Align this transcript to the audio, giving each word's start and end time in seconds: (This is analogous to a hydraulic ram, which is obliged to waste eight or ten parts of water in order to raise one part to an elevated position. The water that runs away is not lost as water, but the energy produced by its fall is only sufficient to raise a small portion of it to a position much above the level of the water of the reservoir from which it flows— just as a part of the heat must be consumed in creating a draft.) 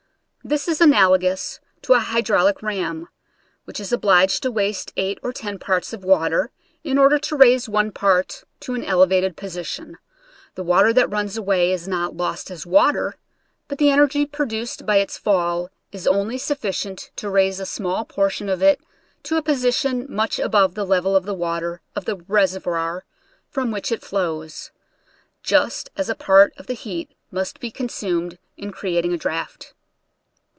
(This 0.43 0.67
is 0.67 0.81
analogous 0.81 1.59
to 1.83 1.93
a 1.93 1.99
hydraulic 1.99 2.63
ram, 2.63 3.09
which 3.65 3.79
is 3.79 3.93
obliged 3.93 4.41
to 4.41 4.49
waste 4.51 4.91
eight 4.97 5.19
or 5.21 5.31
ten 5.31 5.59
parts 5.59 5.93
of 5.93 6.03
water 6.03 6.49
in 6.83 6.97
order 6.97 7.19
to 7.19 7.35
raise 7.37 7.69
one 7.69 7.91
part 7.91 8.43
to 8.61 8.73
an 8.73 8.83
elevated 8.83 9.37
position. 9.37 9.99
The 10.55 10.63
water 10.63 10.93
that 10.93 11.11
runs 11.11 11.37
away 11.37 11.71
is 11.71 11.87
not 11.87 12.17
lost 12.17 12.49
as 12.49 12.65
water, 12.65 13.13
but 13.67 13.77
the 13.77 13.91
energy 13.91 14.25
produced 14.25 14.83
by 14.83 14.95
its 14.97 15.15
fall 15.15 15.69
is 15.91 16.07
only 16.07 16.39
sufficient 16.39 17.11
to 17.17 17.29
raise 17.29 17.59
a 17.59 17.65
small 17.65 18.03
portion 18.03 18.49
of 18.49 18.63
it 18.63 18.81
to 19.21 19.37
a 19.37 19.43
position 19.43 20.07
much 20.09 20.39
above 20.39 20.73
the 20.73 20.87
level 20.87 21.15
of 21.15 21.25
the 21.25 21.35
water 21.35 21.81
of 21.95 22.05
the 22.05 22.15
reservoir 22.27 23.05
from 23.47 23.69
which 23.69 23.91
it 23.91 24.01
flows— 24.03 24.71
just 25.43 25.91
as 25.95 26.09
a 26.09 26.15
part 26.15 26.51
of 26.57 26.65
the 26.65 26.73
heat 26.73 27.13
must 27.29 27.59
be 27.59 27.69
consumed 27.69 28.39
in 28.57 28.71
creating 28.71 29.13
a 29.13 29.17
draft.) 29.17 29.75